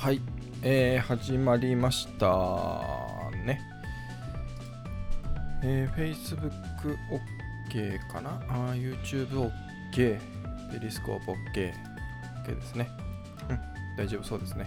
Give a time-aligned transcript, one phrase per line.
[0.00, 0.20] はい、
[0.62, 2.26] えー、始まりました
[3.44, 3.60] ね。
[5.62, 6.96] えー、Facebook
[7.68, 8.40] OK かな？
[8.48, 9.52] あ ?YouTube
[9.92, 10.18] OK、ペ
[10.80, 11.74] リスコープ OK、
[12.46, 12.88] OK ですね。
[13.50, 13.60] うん、
[13.98, 14.64] 大丈夫そうですね。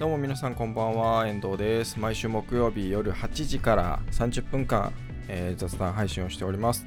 [0.00, 2.00] どうも皆さんこんばんは、遠藤です。
[2.00, 4.94] 毎週木曜日夜8時から30分間、
[5.28, 6.86] えー、雑談配信をしております。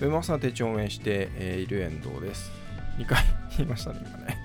[0.00, 2.50] ウェブマスター手帳を運営して、えー、いる遠藤です。
[2.98, 3.24] 2回
[3.56, 4.37] 言いましたね、今ね。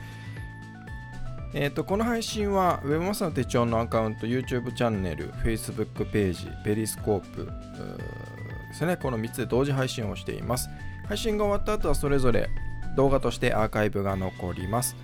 [1.55, 10.67] えーと、この配信は Webmaster の手帳のアカウント、YouTube チャンネル、Facebook ページ、ペリスコープですね、この3つで同時配信をしています。
[11.08, 12.49] 配信が終わった後はそれぞれ
[12.97, 14.95] 動画としてアーカイブが残ります。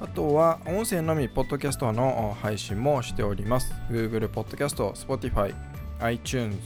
[0.00, 3.74] あとは音声のみ、ポッドキャストの配信もしております。
[3.90, 5.54] Google Podcast、Spotify、
[6.00, 6.56] iTunes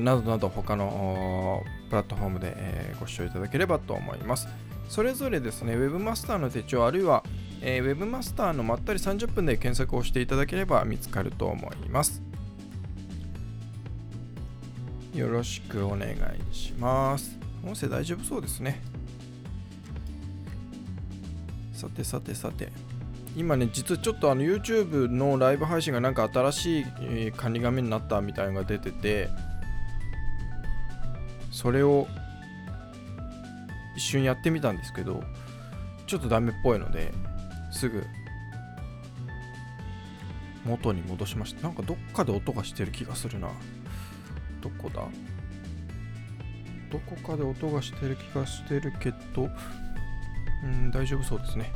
[0.00, 4.48] などなど他のプラットフォームでご視聴いただければと思います。
[4.88, 7.22] それぞれですね、Webmaster の手帳あるいは
[7.64, 12.20] えー、Webmaster のまったり30分で検索をしていただければ見つかると思います。
[15.14, 17.38] よろしくお願いします。
[17.64, 18.82] 音声大丈夫そうですね。
[21.72, 22.70] さてさてさて。
[23.36, 29.28] 今ね、実はちょっとあの YouTube のライブ配信がなんか新しい、え管理画面になったみたいなのが出てて、
[31.52, 32.08] それを
[33.96, 35.22] 一瞬やってみたんですけど、
[36.06, 37.12] ちょっとダメっぽいので、
[37.72, 38.06] すぐ
[40.64, 41.62] 元に戻しました。
[41.62, 43.48] なんかどっかで音がしてる気がするな。
[44.60, 45.02] どこだ？
[46.90, 49.48] どこかで音がしてる気がしてるけど。
[50.62, 51.72] うん大丈夫そうですね。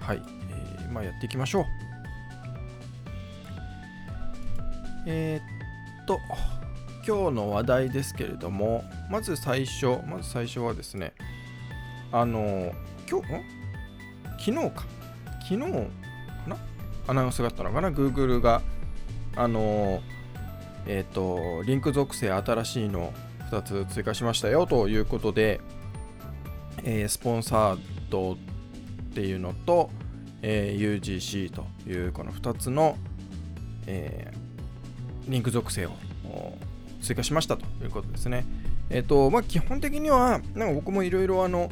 [0.00, 1.64] はい、えー、まあやっていきましょう。
[5.06, 6.18] えー、っと
[7.06, 11.12] 今日の話題ですけれどもまず最初まず最初はですね
[12.10, 12.72] あの
[13.08, 13.61] 今日ん？
[14.44, 14.82] 昨日か。
[15.40, 15.68] 昨日か
[16.48, 16.56] な？
[17.06, 18.60] アナウンスがあったのかな？Google が
[19.36, 20.02] あの
[20.86, 23.12] えっ、ー、とリンク属性新しいの
[23.52, 25.60] 2つ追加しましたよということで、
[26.82, 27.78] えー、スポンサー
[28.10, 28.36] ドっ
[29.14, 29.90] ていうのと、
[30.42, 32.96] え、UGC というこの2つの、
[33.86, 34.32] え、
[35.28, 35.92] リンク属性を
[37.00, 38.44] 追加しましたということですね。
[38.90, 41.70] えっ、とまあ基本的にはなんか僕もいろいろあの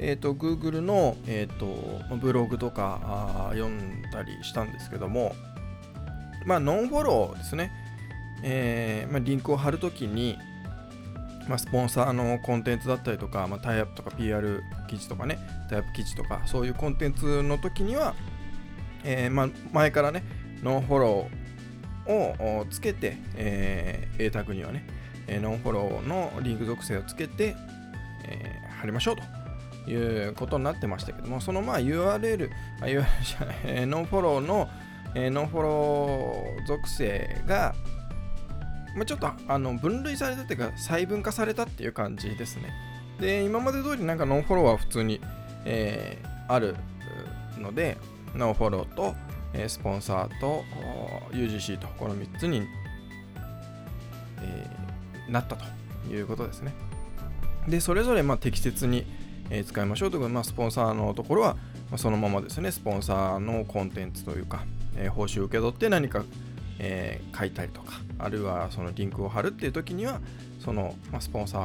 [0.00, 5.34] えーと、Google の、えーと、ブログとかあ読んだりしたんですけども、
[6.46, 7.72] まあ、ノンフォローですね、
[8.42, 10.38] えーまあ、リンクを貼るときに、
[11.48, 15.38] まあ、スポンサーのコンテンツだったりとか、まあ、タイアップとか PR 記事とかね、
[15.68, 18.14] タイアップ記事とか、そういうコンテンツの時には、
[19.04, 20.22] えーまあ、前からね、
[20.62, 24.86] nofollow をつけて、えー、A タグにはね、
[25.28, 27.54] nofollow のリンク属性をつけて、
[28.24, 29.37] えー、貼りましょうと。
[29.88, 32.50] いうことになってましたけども、そのまあ URL、
[32.80, 34.68] あ URL じゃない、えー、 nofollow の、
[35.14, 37.74] えー、 nofollow 属性が、
[38.94, 42.72] まあ、ちょっとあの分類されたっていうか細分化されたっていう感じですね。
[43.20, 45.20] で、今まで通りなんかノンフォローは普通に、
[45.64, 46.76] えー、ある
[47.58, 47.96] ので、
[48.34, 49.14] ノンフォローと、
[49.54, 50.64] えー、スポンサーと
[51.32, 52.62] UGC とこの3つに、
[54.40, 55.64] えー、なったと
[56.10, 56.72] いうことですね。
[57.66, 59.06] で、それぞれまあ適切に、
[59.50, 61.56] え、使いましょうということで、まあ、スポンサーのところは、
[61.90, 64.64] ま、そのままですね、スポンサーのコンテンツというか、
[64.96, 66.24] え、報酬を受け取って何か、
[66.78, 70.20] えー、書いたりとか、あるいはそのリンクを貼るっていう時には、
[70.58, 71.58] その、ま、スポンサ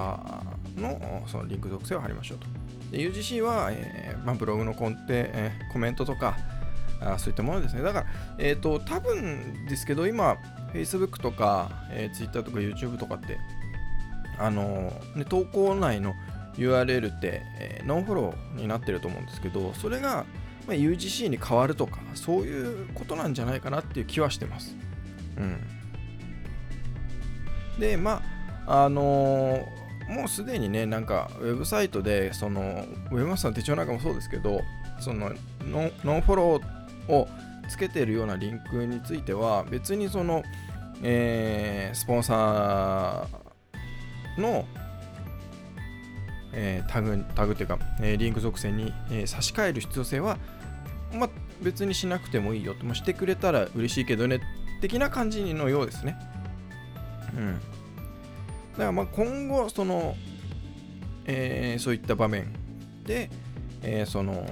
[0.75, 2.47] ーのそのリンク属性を貼りましょうと。
[2.91, 6.38] UGC は、えま、ブログのコンテ、え、コメントとか、
[7.01, 7.81] あそういったものですね。
[7.81, 8.05] だから、
[8.38, 10.38] えっ、ー、と、多分ですけど、今、
[10.73, 13.38] Facebook とか、えー、Twitter とか YouTube とかって、
[14.39, 16.15] あのね、投稿内の
[16.58, 20.25] URL って、えー、ノンフォローになってると思うんですけど、それが、
[20.68, 24.75] まあ、UGC に変わるとか、そういうことなんじゃないかなっていう気はしてます。
[25.38, 25.59] うん。
[27.80, 28.22] で、ま
[28.66, 34.62] あ、あのーもうすでにね、なんかウェブサイトで、その、ウェブマスターの手帳なんかもそうですけど、
[35.00, 35.31] その
[35.66, 37.28] ノンフォローを
[37.69, 40.44] つけてるようなリンクについては、別にその、
[41.01, 44.66] えー、スポンサーの
[46.53, 50.38] えー、タグタグというか、えー、リンク属性に、えー、差し替える必要性は、
[51.13, 51.29] まあ、
[51.61, 54.41] 別にしなくてもいいよと、もしてくれたら嬉しいけどね、
[54.81, 56.17] 的な感じのようですね。
[57.35, 57.53] うん。
[58.73, 60.15] だからまあ今後、その、
[61.25, 62.53] えー、そういった場面
[63.05, 63.29] で、
[63.81, 64.45] えー、その、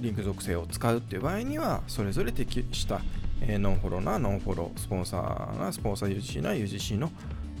[0.00, 3.00] リンク属性を使うっていう場合には、それぞれ適した、
[3.40, 7.10] えー、ノンフォローなノンフォロー、スポンサーなスポンサー UGC な UGC の、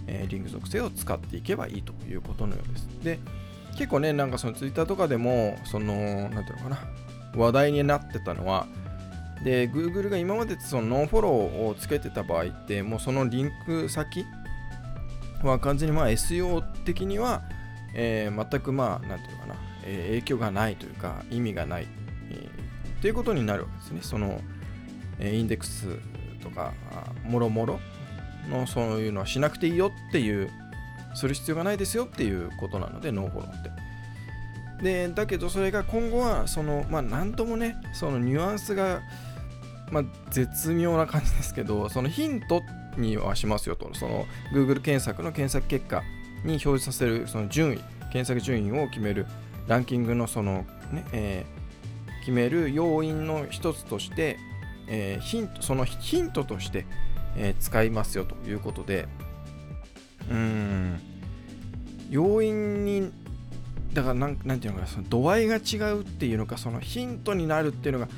[0.06, 2.88] えー、リンク属性を使っていけばいいということのようです。
[3.02, 3.18] で、
[3.76, 6.78] 結構ね、なんかそのツイッターとかでも、その、なんていうのかな、
[7.34, 8.66] 話題になってたのは、
[9.44, 11.32] で Google が今までそのノンフォロー
[11.66, 14.24] をつけてた場合ってもうそのリンク先
[15.42, 17.42] は完全にまあ SEO 的には、
[17.94, 19.54] え、全くまあなんていうのかな、
[19.84, 21.88] え、影響がないというか意味がない、
[22.30, 24.00] えー、ということになるわけですね。
[24.02, 24.40] その、
[25.18, 25.98] え、インデックス
[26.40, 26.72] とか
[27.24, 27.80] もろもろ
[28.48, 30.48] のそういうのはしなくていいよっていう
[31.14, 33.70] する必要がないですよっていうことなのでノンフォローって。
[34.82, 39.00] でだけどそれが今後はそのまあ何ともねそのニュアンスが
[39.92, 42.62] まあ、絶妙な感じですけど、そのヒント
[42.96, 44.24] にはしますよと、その
[44.54, 46.02] Google 検索の検索結果
[46.44, 47.76] に表示させるその順位、
[48.10, 49.26] 検索順位を決める
[49.68, 54.38] ランキングのその、ねえー、決める要因の一つとして、
[54.88, 56.86] えー、ヒントそのヒントとして、
[57.36, 59.08] えー、使いますよということで、
[60.30, 61.00] うん、
[62.10, 63.10] 要因に、
[63.92, 68.08] だからなん、なんていうのか、その度合いが違うっていうのか、そのヒントになるっていうのが、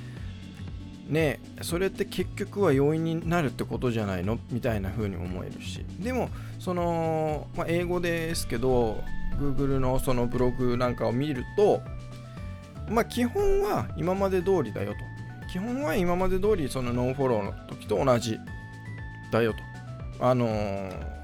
[1.06, 4.39] ねそれって結局は要因になるってことじゃないの？
[4.51, 5.85] みたいな風に思えるし。
[6.01, 9.03] でもその、まあ、英語ですけど
[9.39, 11.83] Google のそのブログなんかを見ると
[12.89, 14.99] まあ基本は今まで通りだよと。
[15.53, 18.39] 基本は今まで通りそのノンフォローの時と同じ
[19.31, 19.59] だよと。
[20.27, 21.24] あのー、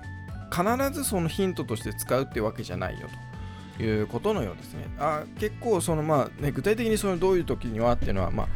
[0.50, 3.08] 必ずそのヒントとして使うってわけじゃないよ
[3.76, 4.86] ということのようですね。
[4.98, 8.48] あ結構そのまあね具体的にそのどういう時にはっていうのはまあ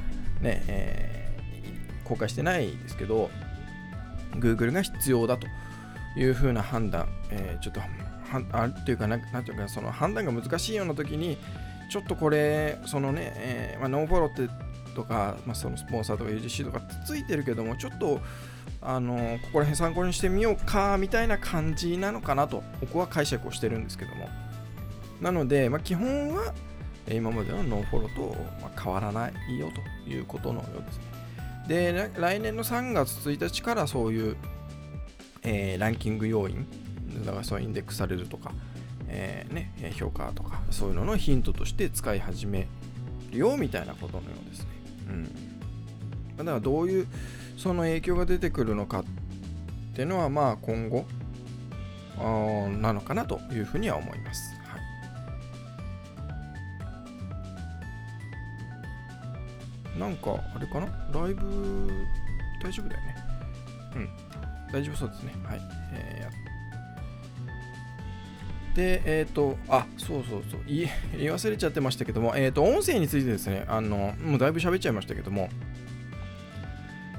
[0.44, 3.30] ね、えー、公開してないですけど、
[4.36, 5.46] Google が必要だと
[6.16, 7.86] いうふうな判断、えー、ちょっとは、
[8.52, 11.38] あっていうかな、なんていうか、その判断が難しいような時に、
[11.90, 14.48] ちょっとこれ、そのね、えー、まあ、ノンフォローって
[14.94, 18.20] とか、まあ、そのスポンサーとか UGC とかついてるけども、ちょっと、
[18.84, 24.28] あのここら辺参考にしてみようかみたいな感じなのかなと僕は解釈をしてるんですけども
[25.20, 26.52] なので、まあ、基本は
[27.08, 28.36] 今までのノンフォローと
[28.82, 29.70] 変わらないよ
[30.04, 31.04] ということのようですね。
[31.68, 34.36] で、来年の3月1日からそういう、
[35.42, 36.66] えー、ランキング要因、
[37.24, 38.52] だからそインデックスされるとか、
[39.08, 42.68] えー、ね、評価とか、そういうののヒントとして使い始め
[43.30, 44.66] るよみたいなことのようですね。
[45.08, 46.36] うん。
[46.38, 47.06] だからどういう
[47.56, 49.04] その影響が出てくるのかっ
[49.94, 51.06] ていうのは、まあ今後
[52.80, 54.54] なのかなというふうには思います。
[54.66, 54.80] はい
[59.98, 60.86] なんか、あれかな？
[61.12, 61.88] ライブ、
[62.60, 63.16] 大丈夫だよね。
[63.94, 64.08] うん。
[64.72, 65.32] 大丈夫そうですね。
[65.44, 65.60] はい。
[65.92, 70.60] えー、で、えっ、ー、と、あ、そうそうそう。
[70.66, 75.48] 言い言い忘れちゃってましたけども、えっ、ー、と、音声についてですね、あの、もうだいぶ喋っちゃいましたけども、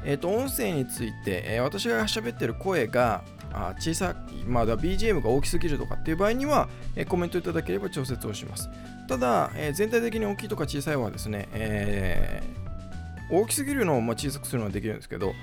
[0.05, 8.69] えっ、と、音声について、え私が喋ってる声が、あ小さい、まあ、BGM が大きすぎるとかっていう場合には、えコメントいただければ調節をします。
[9.07, 12.65] ただ、え全体的に大きいとか小さいはですね、えー
[13.29, 15.33] 大きすぎるのをま小さくするのはできるんですけど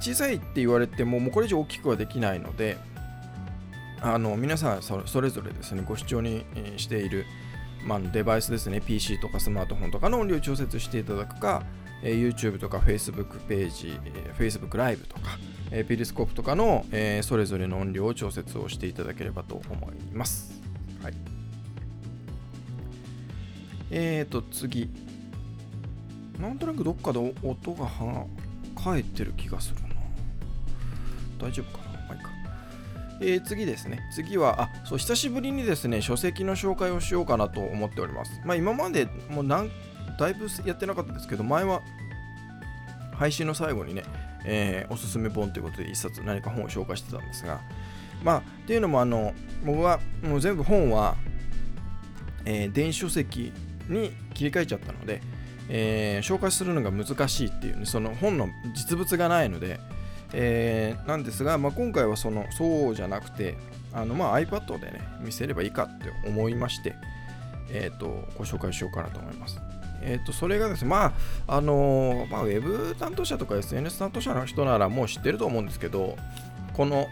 [0.00, 2.76] 小さいって言われてももうこれ以上大きくはできないので
[4.00, 6.44] あの皆さんそれぞれですねご視聴に
[6.76, 7.24] している、
[7.84, 11.62] まあ、デバイスですね PC とかスマートフォンとかの音量を調節していただくか
[12.04, 15.38] え YouTube とか Facebook ページえ Facebook ライブとか
[15.70, 20.60] ペリスコープとかのえそれぞれの音量を調節をしていただければと思います。
[21.02, 21.14] はい、
[23.90, 24.88] えーと次
[26.38, 27.88] なんとなくどっかで音が
[28.76, 29.88] 返ってる気がするな。
[31.38, 31.92] 大丈夫かな？
[31.92, 32.30] まあいいか。
[33.20, 34.00] えー、次ですね。
[34.12, 38.40] 次は、あ、そう、久しぶりにですね、書籍の紹介をしようかなと思っております。
[38.44, 39.70] まあ今までもうなん
[40.18, 41.82] だいぶやってなかったですけど、前は
[43.14, 44.04] 配信の最後にね、
[44.44, 47.60] えー、おすすめ本ということで一冊何か本を紹介してたんですが、
[48.22, 49.32] まあ、っていうのも、あの、
[49.64, 51.16] 僕はもう全部本は、
[52.44, 53.52] えー、電子書籍
[53.88, 55.22] に切り替えちゃったので、
[55.68, 59.80] えー、紹介するのが難しいっていうね、その本の実物がないので、
[60.32, 63.56] えー、なんですが、まあ、今回はそのそうじゃなくて、
[63.92, 66.96] あのまあ iPad でね、見せればいいかって思いまして、
[67.70, 69.58] えっ、と、ご紹介しようかなと思います。
[70.04, 71.14] えっ、と、それがですね、ま
[71.46, 76.16] あ、あの、まあ、ウェブ担当者とか SNS 担当者の人ならもう知ってると思うんですけど、
[76.74, 77.06] この、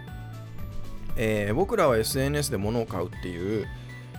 [1.16, 3.66] えー、僕らは SNS で物を買うっていう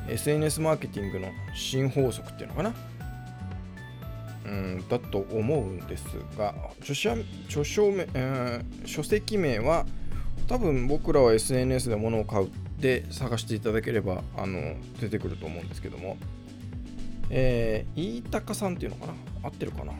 [0.09, 2.73] SNS マーケティングの新法則っていうのかな？
[4.45, 6.03] うんだと思うんです
[6.37, 7.15] が著者
[7.47, 9.85] 著書名、えー、書籍名は
[10.47, 12.49] 多分僕らは SNS で物を買う
[12.79, 16.17] で探していただければあの出てくると思うんですけども、
[17.29, 19.13] えー、飯高さんっていうのかな？
[19.43, 19.97] 合ってるかな、うん、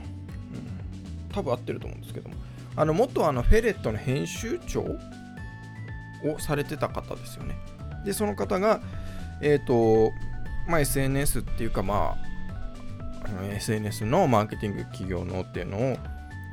[1.32, 2.36] 多分合ってると思うんですけども。
[2.76, 4.98] あの元あのフェレットの編集長を
[6.40, 7.56] されてた方ですよね。
[8.06, 8.82] でその方が
[9.42, 10.12] えっ、ー、と
[10.68, 12.34] まあ SNS っていうかまあ
[13.56, 15.98] SNS のマーケティング企業のっていうのを、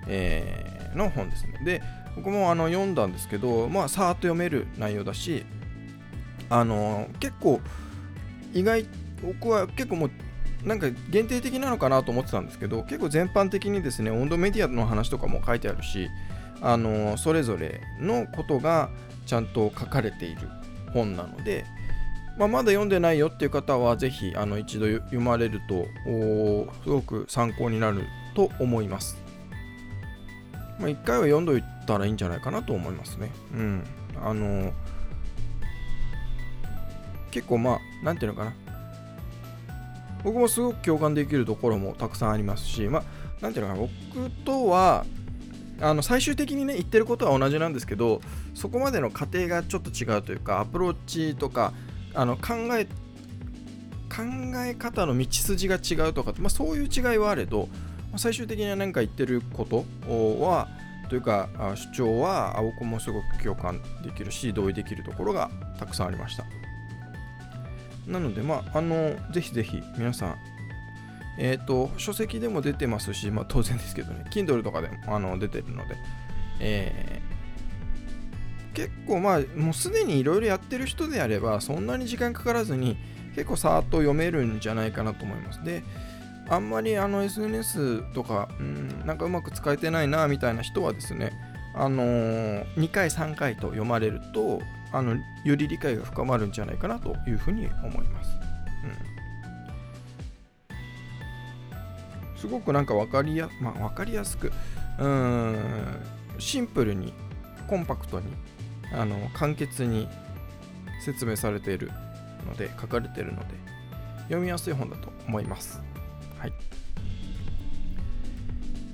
[0.07, 1.61] えー、の本ですね。
[1.65, 1.83] で、
[2.17, 5.45] 僕もあの読んだんですけど、まあ、さーっと読める内容だし、
[6.49, 7.61] あの結構、
[8.53, 8.87] 意外、
[9.23, 10.11] 僕は結構もう、
[10.65, 16.09] なんか限定的なのかなと思ってたんですけど、結構全般的にですね、温度メディアの話とかも書いてあるし、
[16.61, 18.91] あのそれぞれのことが
[19.27, 20.49] ちゃんと書かれている
[20.93, 21.65] 本なので、
[22.37, 25.87] まあ、まだ読んでないよっていう方は、ぜひあの一度読まれると、
[26.83, 29.19] すごく参考になると思います。
[30.79, 33.31] まあ、一回は読んどいたらいいんじゃないかなと思いますね。
[33.55, 33.85] うん。
[34.23, 34.73] あの
[37.31, 38.53] 結構まあ、なんていうのかな。
[40.23, 43.03] 僕もすごく共感できるところもたくさんありますし、まあ、
[43.41, 45.05] なんていうのかな、僕とは、
[45.83, 48.21] あの最終的にね言ってることは同じなんですけど
[48.55, 51.73] そこまでの過程がちょっと違うというかアプローチとか
[52.13, 54.25] あの考え考
[54.57, 57.69] え方の道筋が違うとか、まあ、そういう違いはあれど、
[58.17, 59.87] 最終的には何か言ってること
[60.45, 60.69] は
[61.09, 66.45] というか主張は僕もすごく共感できるし同意できるところがたくさんありました。
[68.07, 70.37] なのでまああのぜひぜひ皆さん
[71.39, 75.97] えっ、ー、と書籍でも出てますし、まあ、当然ですけどね Kindle とかでもあの出てるので、
[76.61, 77.21] え
[78.75, 82.97] 結構まあもうすでにいろいろやってる人であればそんなに時間かからずに
[83.35, 85.65] 結構さーっと読めるんじゃないかなと思います。
[85.65, 85.83] で
[86.49, 91.33] あんまりあの SNS とか、うん、なんかうまく使えてないなみたいな人はですね
[91.75, 94.61] あのー、2回3回と読まれると
[94.93, 98.31] あのより理解が深まるんじゃないかなというふうに思います、
[102.33, 104.53] うん、すごくなんか分かりや,、まあ、分かりやすく
[104.99, 105.57] うん
[106.39, 107.13] シンプルに
[107.69, 108.27] コンパクトに
[108.93, 110.09] あの簡潔に
[111.05, 111.91] 説明されている
[112.47, 113.55] ので書かれているので
[114.25, 115.81] 読みやすい本だと思います。
[116.39, 116.53] はい。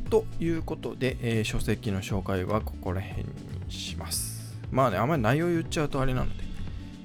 [0.08, 4.35] ということで、えー、書籍の紹介はここら辺にします。
[4.70, 6.44] まあね、あまり内容言っちゃうとあれなので、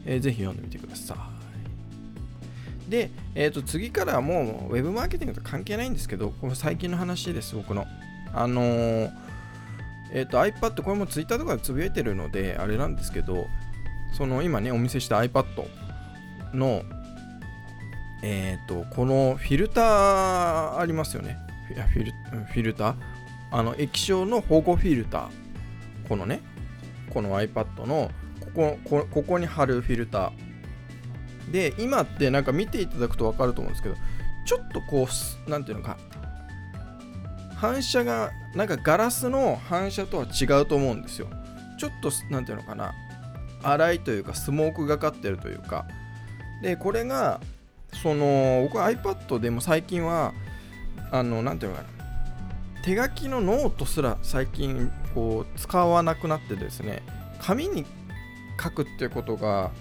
[0.06, 2.92] えー、ぜひ読んでみてください。
[2.92, 7.86] で、えー、と次からはもうウェブマーケティングと関係ないんですけど、これ最近の話です、僕の。
[8.34, 9.32] あのー
[10.14, 13.48] えっ、ー、と iPad、これも Twitter とかでつぶやいてるので、あれなんですけど、
[14.14, 15.46] その今ね、お見せした iPad
[16.54, 16.84] の、
[18.24, 21.38] えっ、ー、と、このフィルターありますよね。
[21.68, 22.96] フィルフィルター？
[23.52, 26.08] あの、液晶の保護フィルター。
[26.10, 26.42] このね、
[27.14, 28.12] この iPad の
[28.54, 31.52] ここここに貼るフィルター。
[31.52, 33.96] で、今ってなんか見ていただくと分かると思うんですけど、
[34.46, 35.08] ちょっとこ
[35.48, 35.98] う、なんていうのか、
[37.56, 41.28] 反射がなんかガラスの反射とは違うと思うんですよ。
[41.78, 42.94] ちょっと何ていうのかな。
[43.62, 45.86] 粗いというかスモークがかってるというか。
[46.64, 47.40] でこれが
[48.02, 50.34] その僕 iPad でも最近は
[51.12, 51.90] あの何ていうのかな。
[52.84, 57.04] 手書きのノートすら最近こう使わなくなってですね
[57.40, 57.86] 紙に
[58.62, 59.72] 書くっていうことが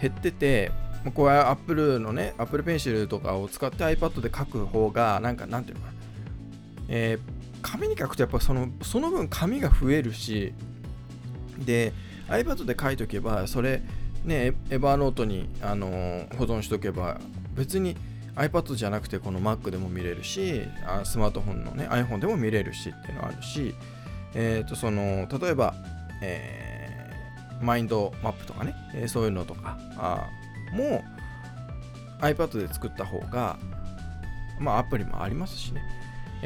[0.00, 0.72] 減ってて
[1.14, 5.94] こう Apple のね Apple Pencil とかを使って iPad で書く方がなんかなんていうのかな
[6.88, 7.20] えー、
[7.62, 10.52] 紙に書くとやっぱそのその分紙が増えるし
[11.58, 11.92] で
[12.28, 13.82] iPad で書いとけばそれ
[14.24, 17.20] ねエバーノートに、あのー、保存しとけば
[17.54, 17.96] 別に
[18.36, 23.74] iPad じゃなくてこの Mac でも見れるしあスマートフォンのね iPhone でも見れるしっていうのはあるし、
[24.34, 25.74] えー、とその例えば、
[26.20, 30.28] えー、マインドマップとかね、えー、そういうのとかあ
[30.72, 31.04] も
[32.20, 33.58] iPad で作った方が
[34.58, 35.82] まあアプリもありますしね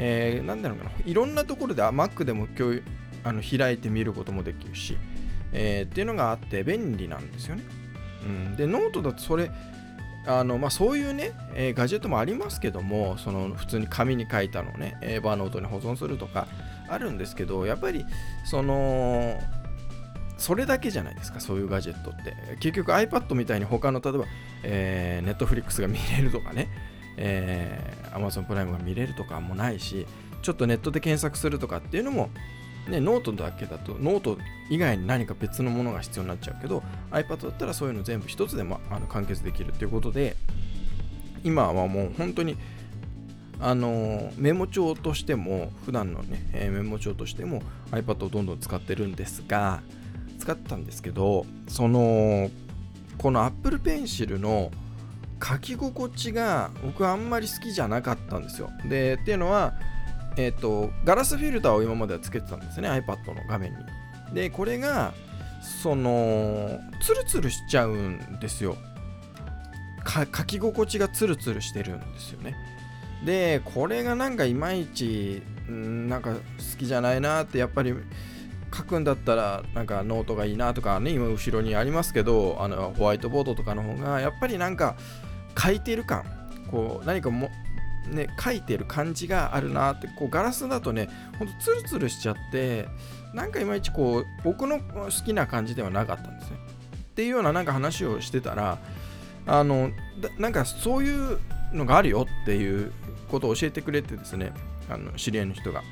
[0.01, 2.83] えー、なんだろうな、いろんなところで Mac でも共有
[3.25, 4.97] あの開いてみることもできるし、
[5.51, 7.63] えー、っていうのがあって便利なんですよね。
[8.23, 9.51] うん、で、ノートだとそれ、
[10.29, 16.47] あのまあ、そういうね、えー、ガジェットもありますけども、その普通に紙に書いたのをね、 Evernote に保存するとか
[16.87, 18.05] あるんですけど、やっぱり、
[18.45, 19.39] その、
[20.37, 22.35] それだけじゃないですか、そういうガジェットって。
[22.59, 24.25] 結局 iPad みたいに他の、例えば、
[24.61, 26.67] えー、Netflix が見れるとかね、
[27.17, 30.05] えー、Amazon プライムが見れるとかもないし、
[30.43, 32.29] ちょっとネットで検索するとかっていうのも、
[32.89, 34.37] ね、ノートだけだと、ノート
[34.69, 40.35] 以外に何か別のものが必要になっちゃうけど、iPad だったらそういうの全部一つでもあの完結できるっていうことで、
[41.43, 42.57] 今はもう本当に、
[43.61, 49.81] あのメモ帳としても、普段のね、えー、メモ帳としても iPad をどんどん使ってるんですが、
[50.39, 52.49] 使ったんですけど、その、
[53.17, 54.71] この Apple Pencil の
[55.43, 58.69] 書き心地が僕あんまり好きじゃなかったんですよ。
[58.85, 59.73] で、っていうのは、
[60.37, 63.77] えっ、ー、と、ガラスフィルターを今まではつけてたんですね、iPad の画面に。
[64.33, 65.13] で、これが、
[65.61, 68.77] その、ツルツルしちゃうんですよ。
[70.05, 72.55] 書き心地がツルツルしてるんですよね。
[73.25, 76.39] で、これがなんかいまいち、なんか好
[76.77, 77.93] きじゃないなってやっぱり
[78.75, 84.95] 書くんだったらなんかノートがいいなとかね今後ろにありますけどあのホワイトボードとかの方がやっぱりなんか
[85.57, 86.23] 書いてる感
[86.71, 87.51] こう何かも
[88.07, 92.87] ね書いてる感じがあるなってこうガラスだとねほんとツルツルしちゃって
[93.33, 96.57] なんかいまいちこう僕の好きな感じではなかったんですね。
[97.11, 98.79] っていうようななんか話をしてたら
[99.45, 99.91] あの
[100.37, 101.39] なんかそういう
[101.73, 102.91] のがあるよっていう
[103.29, 104.53] ことを教えてくれてですね
[104.89, 105.83] あの知り合いの人が。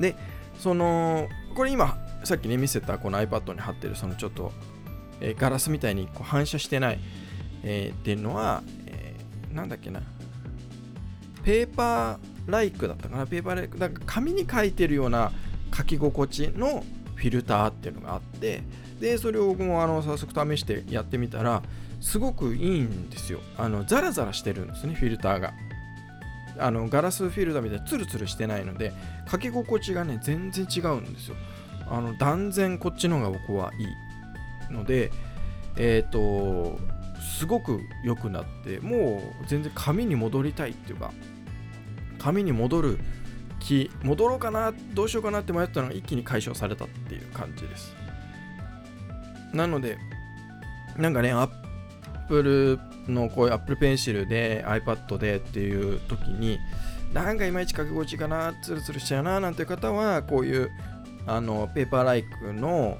[0.00, 0.14] で
[0.58, 4.52] そのこれ今さっきね見せたこの iPad に貼ってるそのちょっと、
[5.20, 7.00] えー、ガラスみたいにこう反射してない、
[7.62, 10.02] えー、っていうのは、えー、なんだっけな。
[11.48, 13.26] ペーパーライクだったかな？
[13.26, 13.78] ペーパーライク。
[13.78, 15.32] だか紙に書いてるような
[15.74, 18.62] 書き心地のフィルターっていうのがあって
[19.00, 21.62] でそれを僕もあの早速試してやってみたら
[22.02, 23.40] すごくいいんですよ。
[23.56, 25.54] あのザラザラしてるんですねフィルターが。
[26.58, 28.92] あのガラスフィルターみたいにツルツルしてないので
[29.30, 31.36] 書き心地がね全然違うんですよ。
[31.88, 35.10] あの断然こっちの方が僕はいいので
[35.78, 36.78] えっ、ー、と
[37.38, 41.10] すごく良くなってもう全然紙に戻りたいっていうか
[42.18, 42.98] 紙に戻る
[43.60, 47.94] 気戻ろうかなどうしようかなって迷ったのが一気に解消されたっていう感じです
[49.52, 49.98] なので
[50.96, 56.58] なんかね Apple のこういう Apple Pencil で iPad でっていう時に
[57.12, 60.70] なんかいまいち書き心地かなツルツルしちゃうななんていう方はこういう
[61.26, 62.98] あのペーパーライクの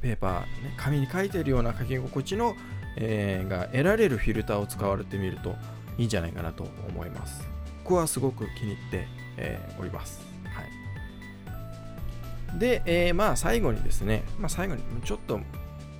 [0.00, 2.54] ペーパー、ね、紙に書いてるような書き心地の、
[2.96, 5.56] えー、が得られるフィルターを使われてみると
[5.96, 7.48] いいんじゃないかなと思います。
[7.84, 10.20] 僕はすごく気に入って、えー、おります。
[10.44, 10.62] は
[12.56, 15.40] い、で、えー、まあ最後にですね、まあ、最後にちょっと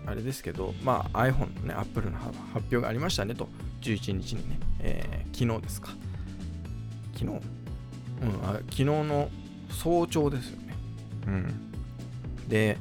[0.07, 3.49] あれですけど、まあ、iPhone のね、Apple の発表がありましたねと、
[3.83, 5.91] 11日にね、えー、昨日ですか。
[7.15, 7.27] 昨日？
[7.27, 7.39] うん
[8.45, 9.29] あ、昨日の
[9.71, 10.75] 早朝ですよね。
[11.27, 11.73] うん。
[12.49, 12.79] で、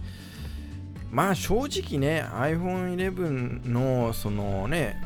[1.12, 5.02] まあ正直ね、iPhone11 のそのね、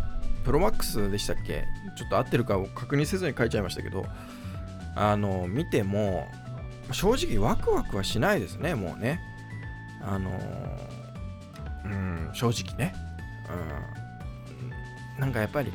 [0.45, 1.65] プロマックスでしたっけ？
[1.97, 4.05] ちょっと合ってるかを確認せずに書いちゃいましたけど、
[4.95, 6.27] あの、見ても、
[6.91, 9.19] 正直ワクワクはしないですね、もうね。
[10.07, 10.29] あの
[11.83, 12.93] うん、正直ね、
[15.17, 15.73] うん、なんかやっぱり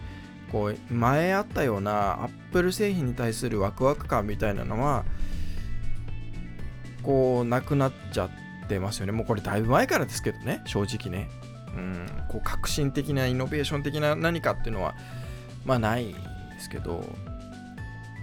[0.53, 5.05] こう前あったようなアップル製品に対するワクワク感みたいなのは
[7.03, 8.31] こうなくなっちゃっ
[8.69, 9.13] てますよね。
[9.13, 11.29] もうこれだいぶ前からですけどね正直ね、
[11.77, 14.95] うん、こう革新的なイノベーション的な何かっていうのは
[15.65, 16.19] まあないんで
[16.61, 17.05] すけど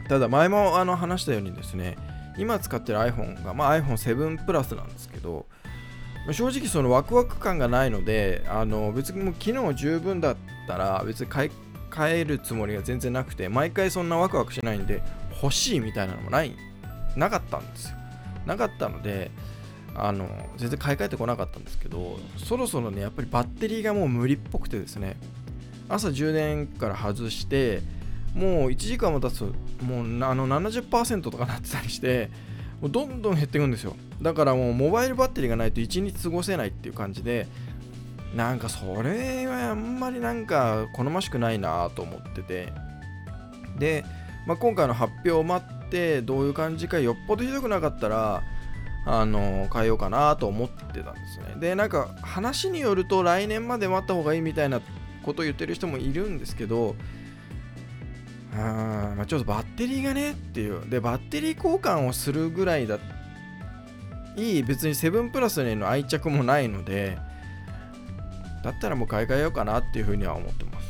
[0.10, 1.98] ただ前もあの話したようにですね
[2.38, 5.46] 今使ってる iPhone が、まあ、iPhone7 プラスなんですけど
[6.32, 10.36] 正直そのワクワク感がないのであの別にもう機能十分だっ
[10.68, 11.52] たら別に買い
[11.90, 15.02] 替えるつもりが全然なくて毎回そんなワクワクしないんで
[15.42, 16.54] 欲しいみたいなのもない
[17.16, 17.98] なかったんですよ。
[18.46, 19.32] なかったので
[19.98, 25.18] あの全然買い替えてこなかったんですけどそろそろねやっぱりバッテリーがもう無理っぽくてですね
[25.90, 27.82] 朝充電から外して
[28.36, 29.46] もう1時間も経つと
[29.84, 32.30] もうあの70%とかなってたりして
[32.82, 33.96] もうどんどん減っていくんですよ。
[34.22, 37.48] だからもうモバイルバッテリーがないと1日過ごせないっていう感じで
[38.36, 42.74] なんかそれはあんまりなんか好ましくないなと思ってて。
[43.80, 44.04] で、
[44.46, 48.44] まあ、今回の発表を待ってどういう感じかよっぽどひどくなかったら
[49.10, 54.82] あの変えようかなと思ってたんですねでなんか話によると来年まで待った方がいいみたいな
[55.24, 56.96] ことを言ってる人もいるんですけど
[58.54, 60.90] あまあ、ちょっとバッテリーがねっていう。
[60.90, 62.98] で、バッテリー交換をするぐらいだ
[64.36, 67.18] いい、別に7プラスへの愛着もないので、
[68.64, 70.88] だったらもう買い替えようかなっていうふうには思ってます。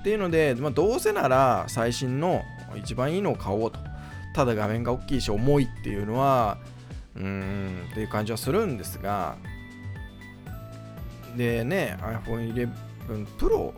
[0.00, 2.42] っていうので、まあ、どうせなら最新の
[2.76, 3.78] 一番いいのを買おうと。
[4.34, 6.58] ただ画面が大きいし重いっていうのは、
[7.16, 7.88] うーん。
[7.90, 9.36] っていう感じはするんですが、
[11.36, 13.72] でね、iPhone 11 Pro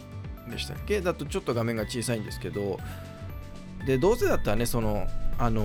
[0.51, 1.01] でしたっけ？
[1.01, 2.79] だとちょっと画面が小さいんですけど、
[3.87, 5.07] でどうせだったらねその
[5.39, 5.63] あの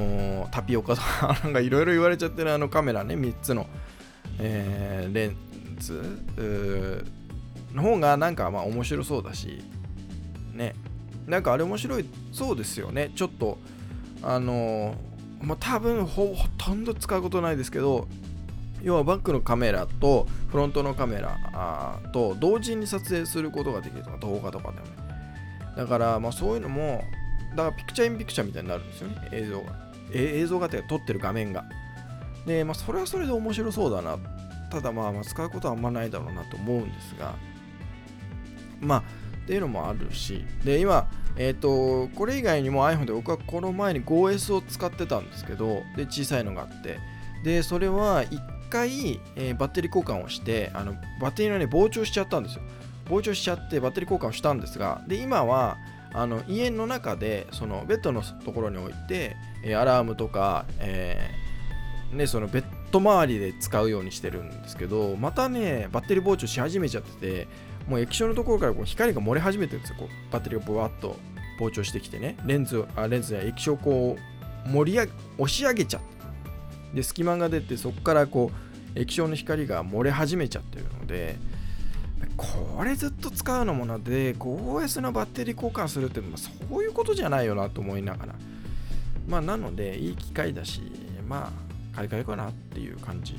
[0.48, 3.68] ー、タピオカとかなんかいろいろ言われちゃってるあのカメラね3つの、
[4.40, 5.36] えー、レン
[5.78, 7.06] ズ
[7.74, 9.62] の方がなんかまあ面白そうだし
[10.54, 10.74] ね。
[11.28, 13.12] なんかあれ面白いそうですよね。
[13.16, 13.60] ちょっと
[14.24, 14.96] あのー、
[15.42, 18.08] まあ多分ほとんど使うことないですけど
[18.82, 24.92] 要はバックのカメラとフロントのカメラと同時に撮影することができるとか動画とかでもね
[25.76, 27.04] だからまあそういうのも
[27.52, 29.90] だからピクチャーインピクチャーみたいになるんですよね、映像が。
[30.14, 31.66] 映像がって撮ってる画面が。
[32.46, 34.18] で、まあ、それはそれで面白そうだな。
[34.72, 37.36] ただまあ、まあ、使うことはあんまないだろうなと思うんですが、
[38.80, 39.04] まあ、
[39.44, 47.00] っていうのもあるし、で、今、えっ、とこれ以外にも iPhone で僕はこの前に 5S を使ってたんですけどで小さいのがあって。
[47.44, 48.40] でそれは1
[48.70, 52.62] 回、えー、バッテリー交換をしてあのバッテリーのね膨張しちゃったんですよ。
[53.06, 55.78] 膨張しちゃってバッテリー交換をしたんですがで今は
[56.14, 67.48] あの家の中でそのベッドのところに置いて、え、アラームとか、えー、ね、そのベッド周りで使うようにしてるんですけどまたねバッテリー膨張し始めちゃってて
[67.90, 69.96] もう液晶のところからこう光が漏れ始めてるんですよ。
[70.00, 71.18] こうバッテリーがブワッと
[71.60, 72.38] 膨張してきてね。
[72.46, 74.18] レンズあレンズや液晶をこ
[74.66, 76.08] う盛り上げ押し上げちゃって
[76.94, 78.52] で隙間が出てそこからこ
[78.96, 81.38] う液晶の光が漏れ始めちゃってるので
[82.38, 88.36] これずっと使うのもので 5S のバッテリー交換するって、ま、そういうことじゃないよなと思いながら。
[89.28, 90.82] まあなのでいい機会だし
[91.28, 91.52] ま
[91.94, 93.36] あ買い替えかなっていう感じ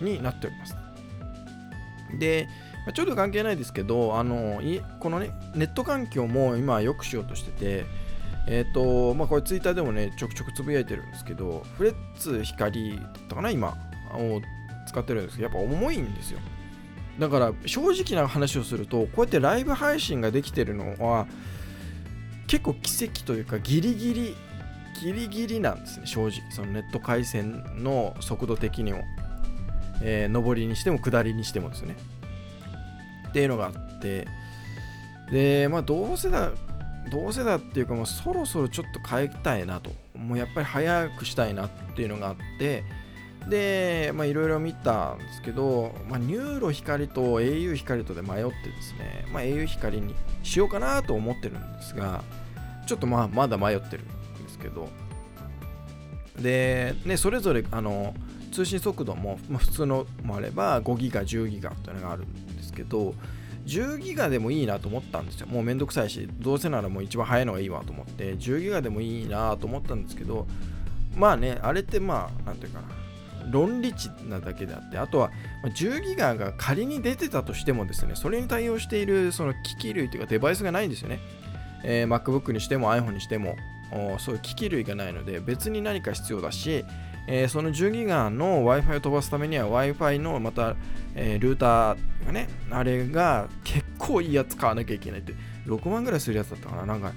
[0.00, 0.76] になっております。
[2.18, 2.46] で
[2.92, 4.60] ちょっと関係ないですけどあの
[5.00, 7.86] このねネット環境も今良くしようとしてて
[8.46, 13.68] えっ、ー、とまあこれツイッターでもねちょくちょくつぶやいてるんですけどフレッツ光だったかな今
[14.12, 14.42] を
[14.86, 16.40] 使ってるんですけどやっぱ重いんですよ。
[17.18, 21.26] だから正直な話をするとこうやってライブ配信ができてるのは
[22.48, 24.34] 結構奇跡というかギリギリ
[25.00, 26.32] ギリギリなんですね正直。
[26.50, 29.04] そのネット回線の速度的にも、
[30.02, 31.96] えー、上りにしても下りにしてもですね。
[33.34, 34.28] っていうのがあって
[35.32, 36.52] でまあどうせだ
[37.10, 39.90] どうせだっていうかもうそろそろちょっと変えたいなと。
[40.16, 42.84] もうやっぱり早くしたいなっていうのがあって
[43.48, 52.22] で、まあいろいろ見たんですけど、まあ、 NURO 光と au 光とで迷ってですね、まあ、au 光にしようかなと思ってるんですが、
[52.86, 54.88] ちょっとまあまだ迷ってるんですけど、
[56.40, 58.14] で、ね、それぞれあの
[58.52, 62.43] 通信速度も、まあ、普通のもあれば5ギガ、10ギガっていうのがあるん
[62.74, 63.14] けど、
[63.66, 65.46] 10ギガでもいいなと思ったんですよ。
[65.46, 70.46] もうめんどくさいし、どうせならもう一番早いのがいいわと思って、10ギガでもいいなと思ったんですけど、
[71.16, 72.88] まあね、あれってまあ、なんていうかな、
[73.50, 75.30] 論理値なだけであって、あとは
[75.76, 81.20] 10ギガが仮に出てたとしてもですね、それに対応しているその機器類というかデバイスがないんですよね。
[81.84, 83.56] えー、MacBook にしても iPhone にしても、
[84.18, 86.84] そういう機器類がないので、別に何か必要だし、
[87.26, 90.76] えー、その10ギガの Wi-Fi を飛ばすためには Wi-Fi のまた、
[91.14, 95.34] えー、ルーターがね、あれが結構いいやつ買わなきゃいけないって、
[95.66, 96.86] 6万ぐらいするやつだったかな。
[96.86, 97.12] なんか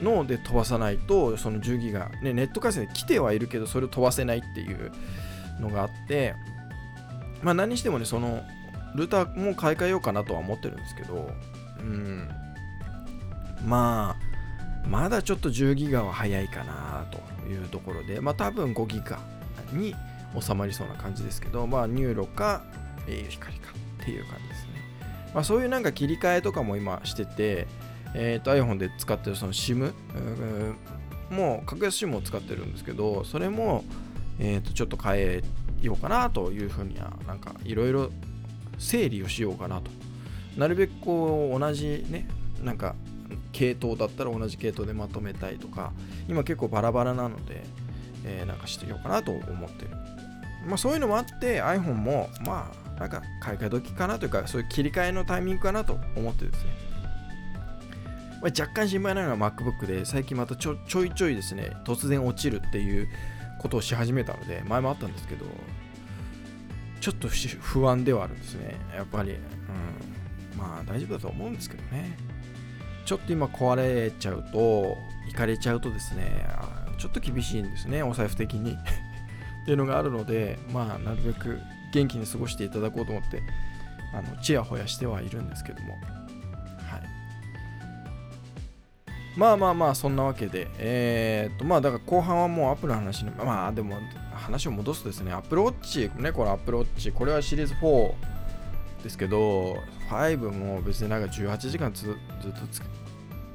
[0.00, 4.90] ので飛ばさないと、その10ギガ、ね、ネット回線で来てはいるけど、それを飛ばせないっていう、
[5.60, 6.34] のがあって、
[7.42, 8.42] まあ何してもね、その、
[8.94, 11.30] ルーターも買い替えようかなとは思ってるんですけど、
[11.78, 12.28] うん、
[13.64, 14.16] ま
[14.84, 19.18] あ、まだちょっと10ギガは早いかなというところで、まあ多分5ギガ
[19.74, 19.94] に
[20.40, 22.62] 収まりそうな感じですけど、まあ NURO か
[23.06, 24.70] au 光かっていう感じですね。
[25.34, 27.66] まあそういうなんか切り替えとかも今してて、
[28.14, 29.92] え、ー、と iPhone で使ってるその SIM
[31.30, 33.84] もう格安 SIM を使ってるんですけど、それも
[34.38, 35.42] えー、とちょっと変え
[35.82, 38.10] ようかなというふうにはなんかいろいろ
[38.78, 39.90] 整理をしようかなと
[40.56, 42.26] なるべくこう同じね
[42.62, 42.94] なんか
[43.52, 45.92] 系統だったら同じ系統でまとめたいとか
[46.28, 47.62] 今結構バラバラなので、
[48.24, 49.90] えー、なんかしてようかなと思ってる。
[50.66, 56.70] まあそういうのもあって iPhone もまあなんか買い替え時かなというかそういう切り替えのタイミングかなと思ってですね。
[58.42, 63.08] ま若干心配なのは MacBook で最近またちょちょいちょいですね突然落ちるっていう
[63.60, 65.46] ことをし始めたので前もあったんですけど
[67.00, 68.76] ちょっと不安ではあるんですね。
[68.94, 72.16] やっぱり、うん、まあ大丈夫だと思うんですけどね。
[73.04, 76.46] ちょっと今壊れちゃうと行かれちゃうとですね
[77.02, 78.78] ちょっと厳しいんですねお財布的に。
[79.62, 81.60] っていうのがあるのでまあなるべく
[81.92, 83.42] 元気に過ごしていただこうと思って
[84.12, 85.94] あのちやほやしてはいるんですけども。
[85.94, 87.02] はい。
[89.36, 93.96] まあまあまあ、そんなわけで、えー、っと、まあだから後半はもうアップルの話に、まあでも
[94.34, 98.12] 話を戻すとですね、アップルウォッチ、ね、このアップルウォッチ、これはシリーズ4
[99.02, 99.76] ですけど、
[100.10, 102.16] 5も別になんか18時間ずずっ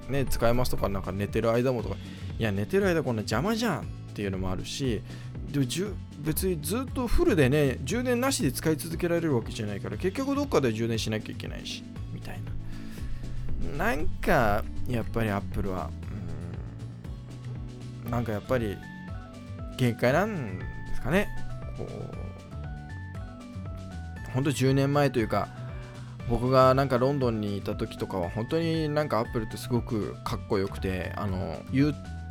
[0.08, 1.96] とね、使えますとか、なんか寝てる間もとか、
[2.40, 5.02] いや、寝てる間こんな邪魔じゃんっていうのもあるし、
[5.52, 5.62] で
[6.20, 12.58] 別にずっとフルでね、充電なしで使い続けられるわけじゃないから、結局どっかで充電しなきゃいけないし、みたいな。
[13.78, 15.90] なんかやっぱりアップルは
[18.06, 18.78] うんなんかやっぱり
[19.78, 21.28] 限界なんですかね
[21.78, 21.88] こう
[24.32, 25.50] 本当10年前というか
[26.30, 31.62] 僕がなんかロンドンにいた時とかは本当になんかアップルってすごくかっこよくてあの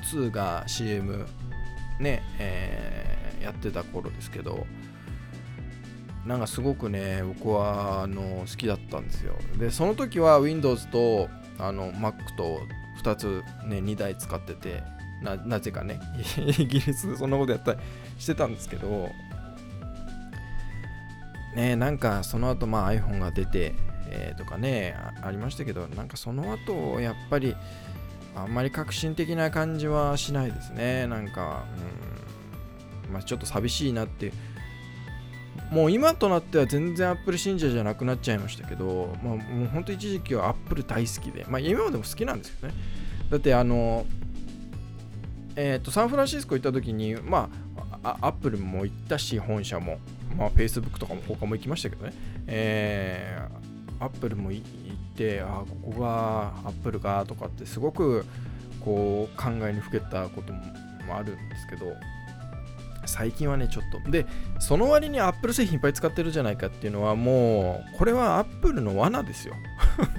[0.07, 1.27] 2が CM
[2.01, 4.67] ね、えー、やってた頃ですけど
[6.27, 9.35] なんかすごくね僕はあの好きだったんですよ。
[9.59, 12.61] でその時は Windows とあの Mac と
[13.03, 14.83] 2つね2台使ってて
[15.23, 16.01] ななぜかね
[16.59, 17.79] イギリスでそんなことやったり
[18.19, 19.11] してたんですけど
[21.55, 23.75] ねなんかその後まあ iPhone が出て、
[24.09, 27.55] えー、とかねありましたけどなんかその後やっぱり
[28.37, 31.07] あんまり革新的な感じはしないですね。
[31.07, 31.65] なんか、
[33.09, 33.13] うん。
[33.13, 34.33] まあ、ちょっと寂しいなって
[35.71, 42.75] もう今となっては全然 Apple 信者じゃなくなっちゃいましたけど、まあ、もう本当一時期は Apple 大好きで、まあ、今までも好きなんですけどね。
[43.31, 44.07] だってあの
[45.59, 47.49] えーと、サンフランシスコ行った時に、ま
[48.03, 49.99] あ、アップルも行ったし、本社も、
[50.37, 52.13] まあ、Facebook とかも他も行きましたけどね、
[52.47, 53.66] えー、
[54.01, 54.65] アップルも行っ
[55.17, 58.25] て、あここがアップルかとかってすごく
[58.85, 60.61] こう考えにふけたことも
[61.17, 61.93] あるんですけど、
[63.07, 64.11] 最近はね、ちょっと。
[64.11, 64.27] で、
[64.59, 69.55] その割にアップル製品いっぱい使ってるじゃないかっていうのは、もう、これはアップルの罠ですよ。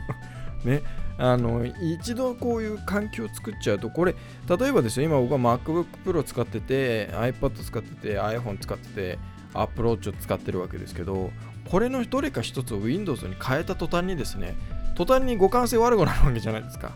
[0.63, 0.81] ね。
[1.19, 4.15] あの一度こういう環境を作っちゃうとこれ
[4.47, 9.19] 例えばですよ今僕は MacBook Pro 使ってて iPad 使ってて iPhone 使ってて
[9.53, 11.31] Apple Watch を使ってるわけですけど
[11.69, 14.55] これのどれか一つを Windows に変えた途端にですね
[14.95, 16.91] 途端に互換性悪くなるわけじゃないですか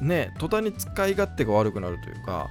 [0.00, 2.48] ね途端に使い勝手が悪くなるというか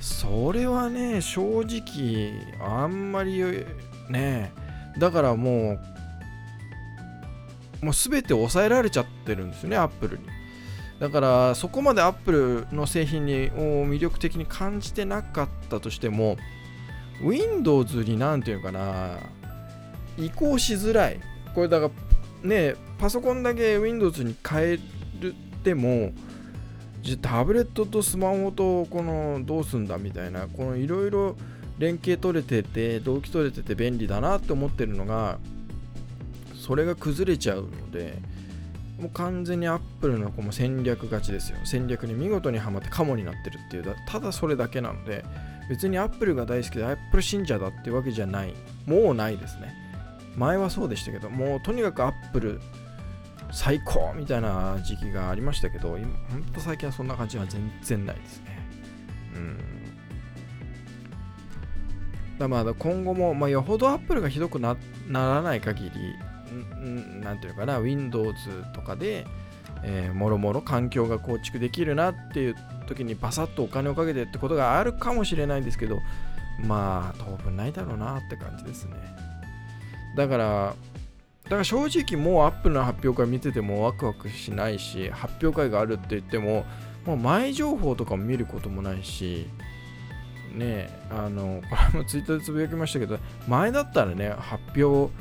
[0.00, 3.42] それはね正直あんまり
[4.08, 4.52] ね
[4.98, 5.80] だからもう
[7.82, 10.24] もう全て抑えられちゃってるんですよね、アップルに。
[10.98, 12.32] だからそこまでアップ
[12.70, 16.38] ルの製品に魅力的に感じてなかったとしても
[17.22, 19.18] Windows に何ていうのかな
[20.18, 21.20] 移行しづらい。
[21.54, 21.90] これだか
[22.42, 24.78] らねパソコンだけ Windows に変え
[25.20, 26.12] るっても
[27.22, 31.36] タブレットとスマホとこのどうすんだみたいなこのいろいろ
[31.78, 35.38] 連携取れてて同期取れてて便利だなって思ってるのが
[36.54, 38.18] それが崩れちゃうので
[38.98, 41.58] もう完全にアップルのこの戦略勝ちですよ。
[41.64, 45.24] 戦略に見事にはまってカモになってるっていうただそれだけなので
[45.68, 48.54] 別にアップルが大好きでアップル信者だっていうわけじゃない。
[48.86, 49.85] もうないですね。
[50.36, 52.60] 前はそうでしたけどもうとにかくアップル
[53.52, 58.58] 最高みたいな時期がありましたけど今ほんと最近はそんな感じは全然ないですね。
[59.34, 59.58] うん。
[62.38, 64.76] だまあ今後も、まあ、よほどアップルがひどくな
[65.08, 65.90] らない限り
[67.22, 68.34] 何ていうかな Windows
[68.74, 69.26] とかで、
[69.82, 76.00] えー、もろもろ環境が構築できるなっていう時にバサッとお金をかけてってことがあるかもしれないんですけど
[76.60, 79.25] まあ当分ないだろうなって感じですね。
[80.16, 80.74] だから
[81.44, 86.64] だから正直もうアップルの発表会見ててもワクワクしないし発表会があるって言っても
[87.04, 89.46] もう前情報とかも見ることもないし
[90.52, 95.12] ねあのこれもツイッターでつぶやきましたけど前だったらね発表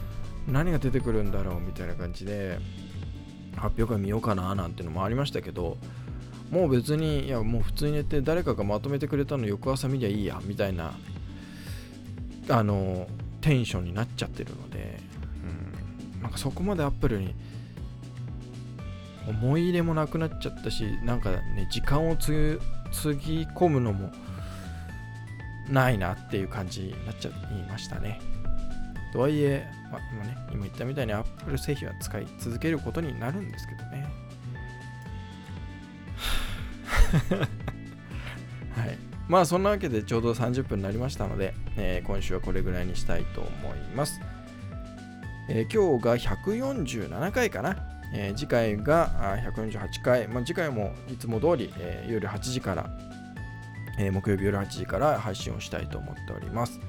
[0.48, 2.58] 何が出てくるんだろうみたいな感じで
[3.56, 5.78] 発表会見ようかななんてのもありましたけど
[6.50, 10.94] もう別にいやもう普通に寝て誰かがまとめてくれたの翌朝見りゃいいやみたいな
[12.50, 13.08] あの
[13.46, 14.98] テンションになっちゃってるので、
[16.16, 17.36] うん、なんかそこまでアップルに
[19.28, 22.60] 思い入れもなくなっちゃったしなんかね時間をつ
[23.24, 24.12] ぎ込むのも
[25.70, 27.34] ないなっていう感じになっちゃい
[27.70, 28.20] ましたね。
[29.14, 34.08] とはいえ、まあ、ね、今言ったみたいに Apple 製品は使い続けることになるんですけどね。
[38.76, 39.15] はい。
[39.28, 44.22] まあそんなわけでちょうど30分になりましたので、えー、今週はこれぐらいにしたいと思います。
[45.50, 47.78] えー、今日が147回かな。
[48.14, 52.90] えー、次回が148回、まあ、次回もいつも通り、え、夜8時から、
[54.00, 56.80] え、木曜日夜8時から配信をしたいと思っております。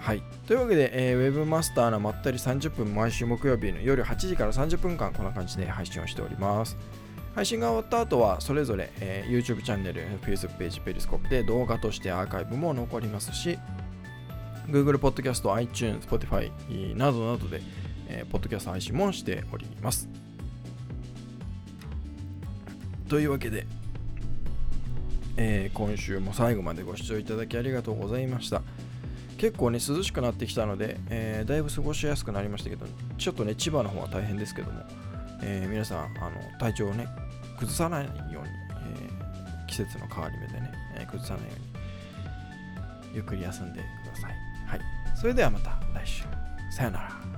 [0.00, 0.22] はい。
[0.46, 6.76] というわけで、えー、ウェブマスターのまったり30分毎週木曜日の夜8時から30分間こんな感じで配信をしております。
[7.36, 13.58] 配信が終わった後はそれぞれ、えー、YouTube チャンネル、Facebook ページ、ペリスコープで動画としてアーカイブも残りますし、
[14.68, 16.50] Google Podcast、iTunes、Spotify
[16.96, 17.60] などなどで、
[18.08, 20.08] えー、ポッドキャスト配信もしております。
[23.06, 23.66] というわけで、
[25.36, 28.62] えー、今週も最後までご視聴いただきありがとうございました。
[29.36, 32.86] 結構ね、涼しくなってきたので、えー、だいぶ過ごしやすくなりましたけど、
[33.18, 34.80] ちょっとね、千葉の方は大変ですけども、
[35.42, 37.06] えー、皆さん、あの体調をね、
[37.56, 44.34] 崩さないように、えー、季節の変わり目でね、え崩さないように、ゆっくり休んでください。
[44.66, 44.80] はい。
[45.14, 46.24] それではまた来週。
[46.70, 47.35] さよなら。